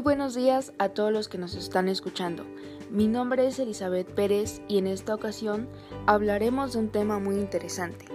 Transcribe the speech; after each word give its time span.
Muy 0.00 0.14
buenos 0.14 0.34
días 0.34 0.72
a 0.78 0.88
todos 0.88 1.12
los 1.12 1.28
que 1.28 1.36
nos 1.36 1.54
están 1.54 1.86
escuchando. 1.86 2.46
Mi 2.90 3.06
nombre 3.06 3.46
es 3.46 3.58
Elizabeth 3.58 4.10
Pérez 4.10 4.62
y 4.66 4.78
en 4.78 4.86
esta 4.86 5.14
ocasión 5.14 5.68
hablaremos 6.06 6.72
de 6.72 6.78
un 6.78 6.88
tema 6.88 7.18
muy 7.18 7.34
interesante. 7.34 8.06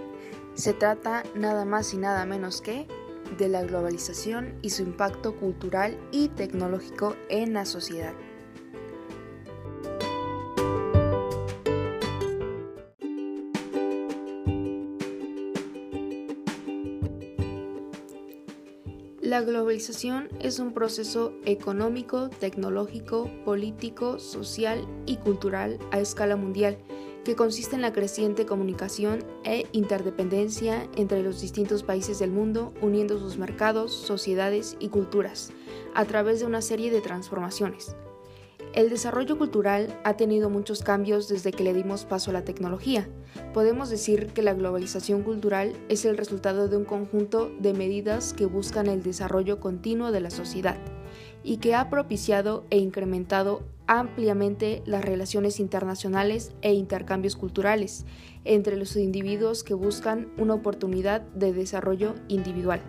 Se 0.54 0.72
trata 0.72 1.22
nada 1.36 1.64
más 1.64 1.94
y 1.94 1.98
nada 1.98 2.26
menos 2.26 2.60
que 2.60 2.88
de 3.38 3.48
la 3.48 3.62
globalización 3.62 4.58
y 4.62 4.70
su 4.70 4.82
impacto 4.82 5.36
cultural 5.36 5.96
y 6.10 6.26
tecnológico 6.26 7.14
en 7.28 7.52
la 7.52 7.64
sociedad. 7.64 8.14
La 19.26 19.40
globalización 19.40 20.28
es 20.38 20.60
un 20.60 20.72
proceso 20.72 21.32
económico, 21.44 22.30
tecnológico, 22.30 23.28
político, 23.44 24.20
social 24.20 24.86
y 25.04 25.16
cultural 25.16 25.80
a 25.90 25.98
escala 25.98 26.36
mundial 26.36 26.78
que 27.24 27.34
consiste 27.34 27.74
en 27.74 27.82
la 27.82 27.92
creciente 27.92 28.46
comunicación 28.46 29.24
e 29.42 29.66
interdependencia 29.72 30.88
entre 30.94 31.24
los 31.24 31.40
distintos 31.40 31.82
países 31.82 32.20
del 32.20 32.30
mundo, 32.30 32.72
uniendo 32.80 33.18
sus 33.18 33.36
mercados, 33.36 33.92
sociedades 33.92 34.76
y 34.78 34.90
culturas 34.90 35.50
a 35.96 36.04
través 36.04 36.38
de 36.38 36.46
una 36.46 36.62
serie 36.62 36.92
de 36.92 37.00
transformaciones. 37.00 37.96
El 38.76 38.90
desarrollo 38.90 39.38
cultural 39.38 39.98
ha 40.04 40.18
tenido 40.18 40.50
muchos 40.50 40.82
cambios 40.82 41.28
desde 41.28 41.50
que 41.50 41.64
le 41.64 41.72
dimos 41.72 42.04
paso 42.04 42.28
a 42.28 42.34
la 42.34 42.44
tecnología. 42.44 43.08
Podemos 43.54 43.88
decir 43.88 44.26
que 44.34 44.42
la 44.42 44.52
globalización 44.52 45.22
cultural 45.22 45.72
es 45.88 46.04
el 46.04 46.18
resultado 46.18 46.68
de 46.68 46.76
un 46.76 46.84
conjunto 46.84 47.50
de 47.58 47.72
medidas 47.72 48.34
que 48.34 48.44
buscan 48.44 48.88
el 48.88 49.02
desarrollo 49.02 49.60
continuo 49.60 50.12
de 50.12 50.20
la 50.20 50.28
sociedad 50.28 50.76
y 51.42 51.56
que 51.56 51.74
ha 51.74 51.88
propiciado 51.88 52.66
e 52.68 52.76
incrementado 52.76 53.62
ampliamente 53.86 54.82
las 54.84 55.02
relaciones 55.02 55.58
internacionales 55.58 56.52
e 56.60 56.74
intercambios 56.74 57.34
culturales 57.34 58.04
entre 58.44 58.76
los 58.76 58.94
individuos 58.96 59.64
que 59.64 59.72
buscan 59.72 60.28
una 60.36 60.52
oportunidad 60.52 61.22
de 61.22 61.54
desarrollo 61.54 62.14
individual. 62.28 62.82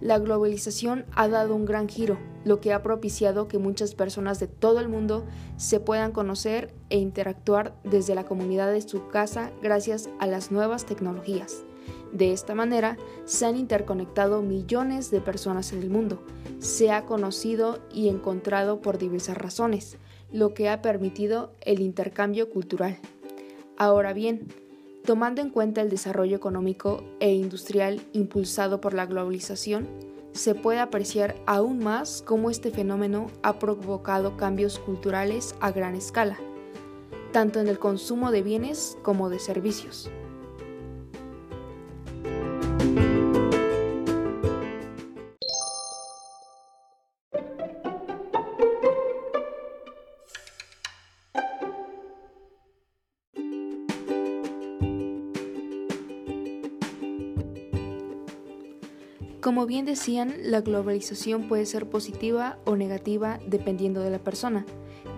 La 0.00 0.18
globalización 0.18 1.06
ha 1.16 1.26
dado 1.28 1.56
un 1.56 1.64
gran 1.64 1.88
giro, 1.88 2.18
lo 2.44 2.60
que 2.60 2.72
ha 2.72 2.82
propiciado 2.82 3.48
que 3.48 3.58
muchas 3.58 3.94
personas 3.94 4.38
de 4.38 4.46
todo 4.46 4.78
el 4.78 4.88
mundo 4.88 5.24
se 5.56 5.80
puedan 5.80 6.12
conocer 6.12 6.72
e 6.88 6.98
interactuar 6.98 7.74
desde 7.82 8.14
la 8.14 8.24
comunidad 8.24 8.72
de 8.72 8.80
su 8.80 9.08
casa 9.08 9.50
gracias 9.60 10.08
a 10.20 10.26
las 10.26 10.52
nuevas 10.52 10.86
tecnologías. 10.86 11.64
De 12.12 12.32
esta 12.32 12.54
manera, 12.54 12.96
se 13.24 13.44
han 13.44 13.56
interconectado 13.56 14.40
millones 14.40 15.10
de 15.10 15.20
personas 15.20 15.72
en 15.72 15.82
el 15.82 15.90
mundo, 15.90 16.22
se 16.58 16.90
ha 16.90 17.04
conocido 17.04 17.80
y 17.92 18.08
encontrado 18.08 18.80
por 18.80 18.98
diversas 18.98 19.36
razones, 19.36 19.98
lo 20.32 20.54
que 20.54 20.68
ha 20.68 20.80
permitido 20.80 21.52
el 21.60 21.80
intercambio 21.80 22.50
cultural. 22.50 22.98
Ahora 23.76 24.12
bien, 24.12 24.48
Tomando 25.08 25.40
en 25.40 25.48
cuenta 25.48 25.80
el 25.80 25.88
desarrollo 25.88 26.36
económico 26.36 27.02
e 27.18 27.32
industrial 27.32 28.02
impulsado 28.12 28.82
por 28.82 28.92
la 28.92 29.06
globalización, 29.06 29.88
se 30.32 30.54
puede 30.54 30.80
apreciar 30.80 31.34
aún 31.46 31.78
más 31.78 32.22
cómo 32.26 32.50
este 32.50 32.70
fenómeno 32.70 33.28
ha 33.42 33.58
provocado 33.58 34.36
cambios 34.36 34.78
culturales 34.78 35.54
a 35.60 35.70
gran 35.70 35.94
escala, 35.94 36.38
tanto 37.32 37.58
en 37.58 37.68
el 37.68 37.78
consumo 37.78 38.30
de 38.30 38.42
bienes 38.42 38.98
como 39.02 39.30
de 39.30 39.38
servicios. 39.38 40.10
Como 59.48 59.64
bien 59.64 59.86
decían, 59.86 60.34
la 60.42 60.60
globalización 60.60 61.48
puede 61.48 61.64
ser 61.64 61.88
positiva 61.88 62.58
o 62.66 62.76
negativa 62.76 63.40
dependiendo 63.46 64.02
de 64.02 64.10
la 64.10 64.18
persona, 64.18 64.66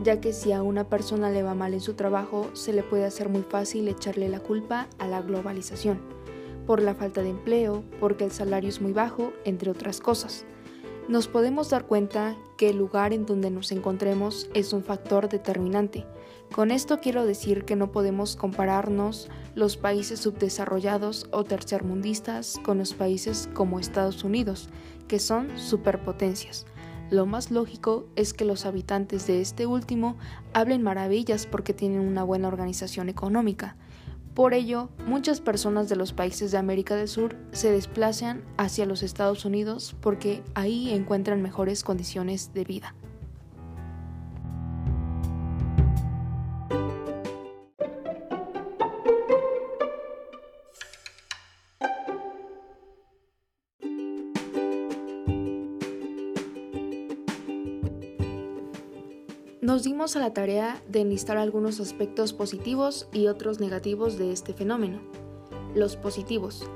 ya 0.05 0.21
que 0.21 0.33
si 0.33 0.53
a 0.53 0.63
una 0.63 0.89
persona 0.89 1.31
le 1.31 1.43
va 1.43 1.57
mal 1.57 1.75
en 1.75 1.81
su 1.81 1.95
trabajo, 1.95 2.49
se 2.53 2.73
le 2.73 2.85
puede 2.85 3.05
hacer 3.05 3.29
muy 3.29 3.43
fácil 3.43 3.89
echarle 3.89 4.29
la 4.29 4.39
culpa 4.39 4.87
a 5.01 5.09
la 5.09 5.21
globalización, 5.21 5.99
por 6.65 6.81
la 6.81 6.95
falta 6.95 7.25
de 7.25 7.31
empleo, 7.31 7.83
porque 7.99 8.23
el 8.23 8.31
salario 8.31 8.69
es 8.69 8.81
muy 8.81 8.93
bajo, 8.93 9.33
entre 9.45 9.69
otras 9.69 10.01
cosas. 10.01 10.47
Nos 11.11 11.27
podemos 11.27 11.71
dar 11.71 11.87
cuenta 11.87 12.37
que 12.57 12.71
el 12.71 12.77
lugar 12.77 13.13
en 13.13 13.27
donde 13.27 13.51
nos 13.51 13.73
encontremos 13.73 14.49
es 14.55 14.73
un 14.73 14.85
factor 14.85 15.29
determinante, 15.29 16.07
con 16.53 16.71
esto 16.71 17.01
quiero 17.01 17.27
decir 17.27 17.65
que 17.65 17.75
no 17.75 17.91
podemos 17.91 18.37
compararnos 18.37 19.29
los 19.57 19.77
países 19.77 20.21
subdesarrollados 20.21 21.27
o 21.33 21.43
tercermundistas 21.43 22.61
con 22.65 22.79
los 22.79 22.95
países 22.95 23.49
como 23.55 23.81
Estados 23.81 24.23
Unidos, 24.23 24.69
que 25.09 25.19
son 25.19 25.59
superpotencias. 25.59 26.65
Lo 27.11 27.27
más 27.27 27.51
lógico 27.51 28.07
es 28.15 28.33
que 28.33 28.45
los 28.45 28.65
habitantes 28.65 29.27
de 29.27 29.41
este 29.41 29.67
último 29.67 30.17
hablen 30.53 30.85
maravillas 30.85 31.45
porque 31.45 31.75
tienen 31.75 32.03
una 32.03 32.23
buena 32.23 32.47
organización 32.47 33.09
económica. 33.09 33.77
Por 34.35 34.55
ello, 34.55 34.91
muchas 35.07 35.41
personas 35.41 35.89
de 35.89 35.97
los 35.97 36.13
países 36.13 36.53
de 36.53 36.59
América 36.59 36.95
del 36.95 37.09
Sur 37.09 37.37
se 37.53 37.73
desplazan 37.73 38.45
hacia 38.57 38.87
los 38.87 39.03
Estados 39.03 39.45
Unidos 39.45 39.97
porque 40.01 40.43
ahí 40.55 40.93
encuentran 40.93 41.43
mejores 41.43 41.83
condiciones 41.83 42.53
de 42.55 42.65
vida. 42.65 42.95
Nos 59.71 59.85
dimos 59.85 60.17
a 60.17 60.19
la 60.19 60.33
tarea 60.35 60.83
de 60.89 61.03
enlistar 61.03 61.37
algunos 61.37 61.79
aspectos 61.79 62.33
positivos 62.33 63.07
y 63.13 63.29
otros 63.29 63.61
negativos 63.61 64.19
de 64.19 64.33
este 64.33 64.53
fenómeno. 64.53 64.99
Los 65.77 65.95
positivos. 65.95 66.69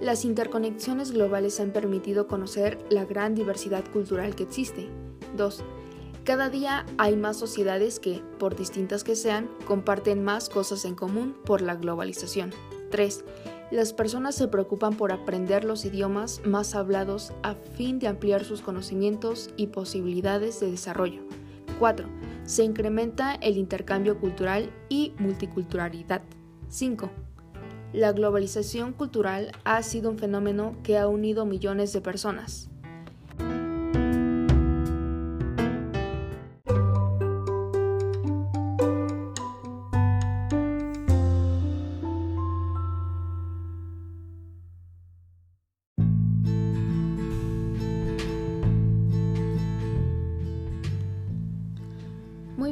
Las 0.00 0.24
interconexiones 0.24 1.10
globales 1.10 1.58
han 1.58 1.72
permitido 1.72 2.28
conocer 2.28 2.78
la 2.88 3.04
gran 3.04 3.34
diversidad 3.34 3.82
cultural 3.92 4.36
que 4.36 4.44
existe. 4.44 4.88
2. 5.36 5.64
Cada 6.22 6.48
día 6.48 6.86
hay 6.98 7.16
más 7.16 7.36
sociedades 7.36 7.98
que, 7.98 8.22
por 8.38 8.54
distintas 8.54 9.02
que 9.02 9.16
sean, 9.16 9.50
comparten 9.66 10.22
más 10.22 10.48
cosas 10.48 10.84
en 10.84 10.94
común 10.94 11.36
por 11.44 11.62
la 11.62 11.74
globalización. 11.74 12.52
3. 12.92 13.24
Las 13.72 13.92
personas 13.92 14.36
se 14.36 14.46
preocupan 14.46 14.96
por 14.96 15.10
aprender 15.10 15.64
los 15.64 15.84
idiomas 15.84 16.42
más 16.44 16.76
hablados 16.76 17.32
a 17.42 17.54
fin 17.54 17.98
de 17.98 18.06
ampliar 18.06 18.44
sus 18.44 18.60
conocimientos 18.60 19.50
y 19.56 19.66
posibilidades 19.66 20.60
de 20.60 20.70
desarrollo. 20.70 21.22
4. 21.80 22.35
Se 22.46 22.62
incrementa 22.62 23.34
el 23.34 23.56
intercambio 23.56 24.20
cultural 24.20 24.70
y 24.88 25.12
multiculturalidad. 25.18 26.22
5. 26.68 27.10
La 27.92 28.12
globalización 28.12 28.92
cultural 28.92 29.50
ha 29.64 29.82
sido 29.82 30.10
un 30.10 30.18
fenómeno 30.18 30.76
que 30.84 30.96
ha 30.96 31.08
unido 31.08 31.44
millones 31.44 31.92
de 31.92 32.00
personas. 32.00 32.70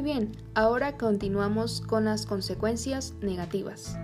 Bien, 0.05 0.31
ahora 0.53 0.97
continuamos 0.97 1.81
con 1.81 2.05
las 2.05 2.27
consecuencias 2.27 3.15
negativas. 3.21 3.97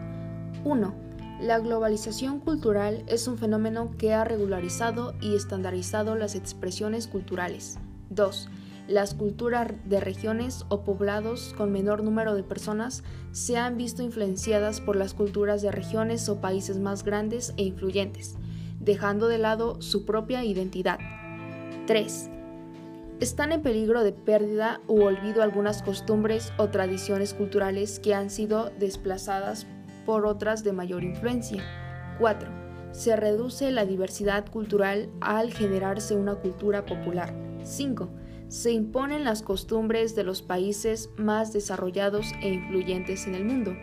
1. 0.66 0.96
La 1.42 1.60
globalización 1.60 2.40
cultural 2.40 3.04
es 3.06 3.28
un 3.28 3.38
fenómeno 3.38 3.92
que 4.00 4.12
ha 4.12 4.24
regularizado 4.24 5.14
y 5.22 5.36
estandarizado 5.36 6.16
las 6.16 6.34
expresiones 6.34 7.08
culturales. 7.08 7.78
2. 8.10 8.50
Las 8.88 9.14
culturas 9.14 9.74
de 9.86 10.00
regiones 10.00 10.66
o 10.70 10.84
poblados 10.84 11.54
con 11.56 11.72
menor 11.72 12.04
número 12.04 12.34
de 12.34 12.42
personas 12.42 13.04
se 13.32 13.58
han 13.58 13.78
visto 13.78 14.02
influenciadas 14.02 14.82
por 14.82 14.96
las 14.96 15.14
culturas 15.14 15.62
de 15.62 15.72
regiones 15.72 16.28
o 16.30 16.42
países 16.42 16.80
más 16.80 17.04
grandes 17.04 17.54
e 17.58 17.64
influyentes, 17.64 18.38
dejando 18.80 19.28
de 19.28 19.38
lado 19.38 19.80
su 19.84 20.04
propia 20.04 20.44
identidad. 20.44 20.98
3 21.86 22.41
están 23.22 23.52
en 23.52 23.62
peligro 23.62 24.04
de 24.04 24.14
pérdida 24.14 24.82
u 24.88 25.04
olvido 25.04 25.44
algunas 25.44 25.84
costumbres 25.84 26.52
o 26.58 26.70
tradiciones 26.70 27.36
culturales 27.36 28.00
que 28.00 28.16
han 28.16 28.32
sido 28.32 28.72
desplazadas 28.80 29.68
por 30.08 30.26
otras 30.26 30.64
de 30.64 30.74
mayor 30.74 31.04
influencia. 31.04 31.64
4. 32.18 32.50
Se 32.92 33.16
reduce 33.16 33.70
la 33.70 33.86
diversidad 33.86 34.50
cultural 34.50 35.08
al 35.22 35.54
generarse 35.54 36.16
una 36.16 36.34
cultura 36.34 36.86
popular. 36.86 37.32
5. 37.64 38.10
se 38.48 38.72
imponen 38.72 39.24
las 39.24 39.44
costumbres 39.44 40.16
de 40.16 40.24
los 40.24 40.42
países 40.42 41.10
más 41.16 41.54
desarrollados 41.54 42.26
e 42.42 42.50
influyentes 42.50 43.28
en 43.28 43.36
el 43.36 43.46
mundo. 43.46 43.76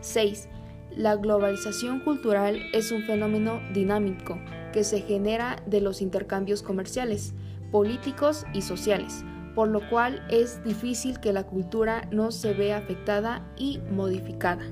6. 0.00 0.48
La 0.96 1.14
globalización 1.14 2.00
cultural 2.00 2.60
es 2.72 2.90
un 2.90 3.04
fenómeno 3.04 3.60
dinámico 3.72 4.36
que 4.72 4.82
se 4.82 5.00
genera 5.00 5.62
de 5.64 5.80
los 5.80 6.02
intercambios 6.02 6.62
comerciales, 6.62 7.34
políticos 7.70 8.46
y 8.52 8.62
sociales, 8.62 9.24
por 9.54 9.68
lo 9.68 9.88
cual 9.88 10.24
es 10.30 10.62
difícil 10.64 11.20
que 11.20 11.32
la 11.32 11.44
cultura 11.44 12.08
no 12.10 12.30
se 12.30 12.54
vea 12.54 12.78
afectada 12.78 13.46
y 13.56 13.78
modificada. 13.90 14.64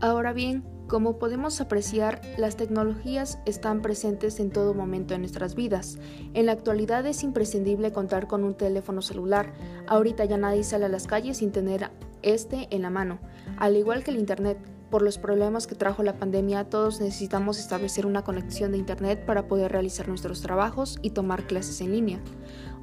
Ahora 0.00 0.32
bien, 0.32 0.75
como 0.86 1.18
podemos 1.18 1.60
apreciar, 1.60 2.20
las 2.38 2.56
tecnologías 2.56 3.40
están 3.44 3.82
presentes 3.82 4.38
en 4.38 4.50
todo 4.50 4.72
momento 4.72 5.14
en 5.14 5.22
nuestras 5.22 5.56
vidas. 5.56 5.98
En 6.32 6.46
la 6.46 6.52
actualidad 6.52 7.04
es 7.06 7.24
imprescindible 7.24 7.92
contar 7.92 8.28
con 8.28 8.44
un 8.44 8.54
teléfono 8.54 9.02
celular. 9.02 9.52
Ahorita 9.88 10.24
ya 10.26 10.36
nadie 10.36 10.62
sale 10.62 10.84
a 10.84 10.88
las 10.88 11.08
calles 11.08 11.38
sin 11.38 11.50
tener 11.50 11.90
este 12.22 12.68
en 12.70 12.82
la 12.82 12.90
mano. 12.90 13.18
Al 13.58 13.76
igual 13.76 14.04
que 14.04 14.12
el 14.12 14.18
Internet, 14.18 14.58
por 14.88 15.02
los 15.02 15.18
problemas 15.18 15.66
que 15.66 15.74
trajo 15.74 16.04
la 16.04 16.18
pandemia, 16.18 16.70
todos 16.70 17.00
necesitamos 17.00 17.58
establecer 17.58 18.06
una 18.06 18.22
conexión 18.22 18.70
de 18.70 18.78
Internet 18.78 19.26
para 19.26 19.48
poder 19.48 19.72
realizar 19.72 20.06
nuestros 20.06 20.40
trabajos 20.40 21.00
y 21.02 21.10
tomar 21.10 21.48
clases 21.48 21.80
en 21.80 21.90
línea. 21.90 22.20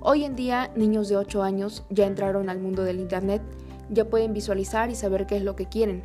Hoy 0.01 0.25
en 0.25 0.35
día, 0.35 0.71
niños 0.75 1.07
de 1.07 1.15
8 1.15 1.41
años 1.41 1.85
ya 1.89 2.05
entraron 2.05 2.49
al 2.49 2.59
mundo 2.59 2.83
del 2.83 2.99
Internet, 2.99 3.41
ya 3.89 4.09
pueden 4.09 4.33
visualizar 4.33 4.89
y 4.89 4.95
saber 4.95 5.25
qué 5.25 5.37
es 5.37 5.43
lo 5.43 5.55
que 5.55 5.67
quieren 5.67 6.03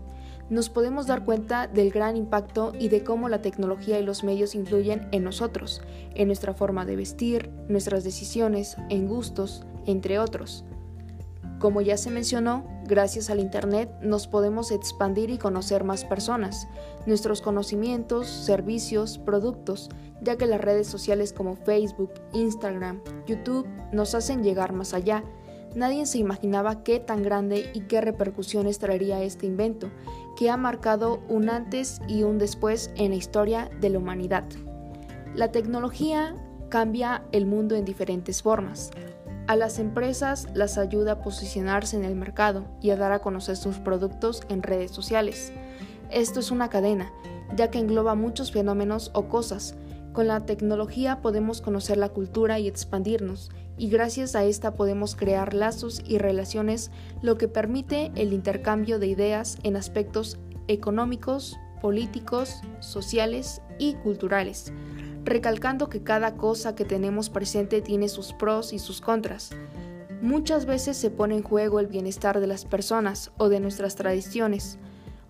nos 0.51 0.71
podemos 0.71 1.07
dar 1.07 1.25
cuenta 1.25 1.67
del 1.67 1.91
gran 1.91 2.17
impacto 2.17 2.73
y 2.79 2.89
de 2.89 3.05
cómo 3.05 3.29
la 3.29 3.43
tecnología 3.43 3.99
y 3.99 4.05
los 4.05 4.25
medios 4.25 4.55
influyen 4.55 5.09
en 5.13 5.25
nosotros, 5.25 5.83
en 6.15 6.29
nuestra 6.29 6.55
forma 6.55 6.85
de 6.85 6.97
vestir, 6.97 7.51
nuestras 7.69 8.05
decisiones, 8.05 8.77
en 8.89 9.07
gustos, 9.07 9.65
entre 9.87 10.19
otros. 10.19 10.65
Como 11.59 11.81
ya 11.81 11.97
se 11.97 12.11
mencionó, 12.11 12.65
gracias 12.85 13.31
al 13.31 13.41
Internet 13.41 13.91
nos 14.01 14.29
podemos 14.29 14.71
expandir 14.71 15.31
y 15.31 15.39
conocer 15.39 15.83
más 15.83 16.05
personas, 16.05 16.69
nuestros 17.05 17.43
conocimientos, 17.43 18.29
servicios, 18.29 19.19
productos, 19.19 19.89
ya 20.23 20.37
que 20.37 20.47
las 20.47 20.61
redes 20.61 20.87
sociales 20.87 21.33
como 21.33 21.57
Facebook, 21.57 22.13
Instagram, 22.33 23.01
YouTube 23.27 23.67
nos 23.93 24.15
hacen 24.15 24.45
llegar 24.45 24.73
más 24.73 24.95
allá 24.95 25.25
Nadie 25.75 26.07
se 26.07 26.19
imaginaba 26.19 26.83
qué 26.83 26.99
tan 26.99 27.23
grande 27.23 27.71
y 27.75 27.81
qué 27.83 28.01
repercusiones 28.01 28.79
traería 28.79 29.23
este 29.23 29.47
invento, 29.47 29.91
que 30.37 30.51
ha 30.51 30.57
marcado 30.57 31.21
un 31.29 31.51
antes 31.51 32.01
y 32.09 32.23
un 32.23 32.39
después 32.39 32.91
en 32.97 33.11
la 33.11 33.17
historia 33.17 33.71
de 33.81 33.91
la 33.91 33.99
humanidad. 33.99 34.45
La 35.35 35.53
tecnología 35.53 36.35
cambia 36.69 37.25
el 37.33 37.47
mundo 37.47 37.75
en 37.75 37.85
diferentes 37.85 38.43
formas. 38.43 38.91
A 39.47 39.57
las 39.57 39.79
empresas 39.79 40.47
las 40.55 40.77
ayuda 40.77 41.13
a 41.13 41.21
posicionarse 41.23 41.97
en 41.97 42.05
el 42.05 42.15
mercado 42.15 42.67
y 42.83 42.91
a 42.91 42.97
dar 42.97 43.13
a 43.13 43.21
conocer 43.21 43.57
sus 43.57 43.79
productos 43.79 44.43
en 44.49 44.63
redes 44.63 44.91
sociales. 44.91 45.53
Esto 46.11 46.41
es 46.41 46.51
una 46.51 46.69
cadena, 46.69 47.13
ya 47.57 47.71
que 47.71 47.79
engloba 47.79 48.15
muchos 48.15 48.53
fenómenos 48.53 49.11
o 49.15 49.29
cosas. 49.29 49.75
Con 50.19 50.27
la 50.27 50.41
tecnología 50.41 51.23
podemos 51.23 51.61
conocer 51.61 51.97
la 51.97 52.09
cultura 52.09 52.59
y 52.59 52.67
expandirnos, 52.67 53.53
y 53.77 53.89
gracias 53.89 54.35
a 54.35 54.43
esta 54.43 54.75
podemos 54.75 55.15
crear 55.15 55.55
lazos 55.55 56.03
y 56.05 56.19
relaciones, 56.19 56.91
lo 57.23 57.39
que 57.39 57.47
permite 57.47 58.11
el 58.17 58.33
intercambio 58.33 58.99
de 58.99 59.07
ideas 59.07 59.59
en 59.63 59.77
aspectos 59.77 60.37
económicos, 60.67 61.57
políticos, 61.81 62.63
sociales 62.81 63.63
y 63.79 63.95
culturales, 63.95 64.73
recalcando 65.23 65.89
que 65.89 66.03
cada 66.03 66.35
cosa 66.35 66.75
que 66.75 66.85
tenemos 66.85 67.31
presente 67.31 67.81
tiene 67.81 68.09
sus 68.09 68.33
pros 68.33 68.73
y 68.73 68.81
sus 68.81 69.01
contras. 69.01 69.51
Muchas 70.21 70.67
veces 70.67 70.97
se 70.97 71.13
pone 71.13 71.37
en 71.37 71.45
juego 71.45 71.79
el 71.79 71.87
bienestar 71.87 72.41
de 72.41 72.49
las 72.49 72.65
personas 72.65 73.31
o 73.39 73.49
de 73.49 73.61
nuestras 73.61 73.95
tradiciones 73.95 74.81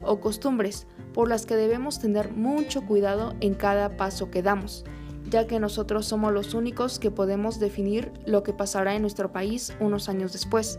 o 0.00 0.18
costumbres, 0.20 0.86
por 1.18 1.28
las 1.28 1.46
que 1.46 1.56
debemos 1.56 1.98
tener 1.98 2.30
mucho 2.30 2.86
cuidado 2.86 3.34
en 3.40 3.54
cada 3.54 3.96
paso 3.96 4.30
que 4.30 4.40
damos 4.40 4.84
ya 5.28 5.48
que 5.48 5.58
nosotros 5.58 6.06
somos 6.06 6.32
los 6.32 6.54
únicos 6.54 7.00
que 7.00 7.10
podemos 7.10 7.58
definir 7.58 8.12
lo 8.24 8.44
que 8.44 8.52
pasará 8.52 8.94
en 8.94 9.02
nuestro 9.02 9.32
país 9.32 9.74
unos 9.80 10.08
años 10.08 10.32
después. 10.32 10.78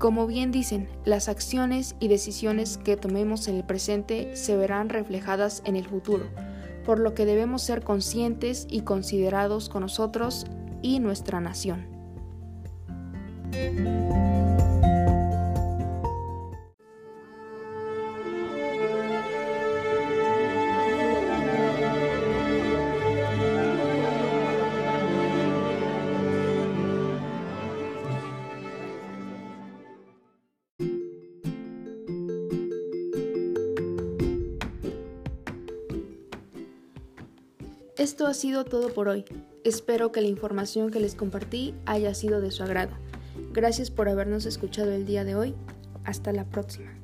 Como 0.00 0.26
bien 0.26 0.50
dicen, 0.50 0.88
las 1.04 1.28
acciones 1.28 1.94
y 2.00 2.08
decisiones 2.08 2.78
que 2.78 2.96
tomemos 2.96 3.46
en 3.46 3.54
el 3.54 3.64
presente 3.64 4.34
se 4.34 4.56
verán 4.56 4.88
reflejadas 4.88 5.62
en 5.64 5.76
el 5.76 5.86
futuro, 5.86 6.24
por 6.84 6.98
lo 6.98 7.14
que 7.14 7.26
debemos 7.26 7.62
ser 7.62 7.84
conscientes 7.84 8.66
y 8.68 8.80
considerados 8.80 9.68
con 9.68 9.82
nosotros 9.82 10.46
y 10.82 10.98
nuestra 10.98 11.40
nación. 11.40 11.86
Esto 38.00 38.26
ha 38.26 38.32
sido 38.32 38.64
todo 38.64 38.94
por 38.94 39.08
hoy. 39.08 39.26
Espero 39.62 40.10
que 40.10 40.22
la 40.22 40.28
información 40.28 40.90
que 40.90 41.00
les 41.00 41.14
compartí 41.14 41.74
haya 41.84 42.14
sido 42.14 42.40
de 42.40 42.50
su 42.50 42.62
agrado. 42.62 42.92
Gracias 43.52 43.90
por 43.90 44.08
habernos 44.08 44.46
escuchado 44.46 44.90
el 44.92 45.04
día 45.04 45.22
de 45.22 45.34
hoy. 45.34 45.54
Hasta 46.04 46.32
la 46.32 46.46
próxima. 46.46 46.99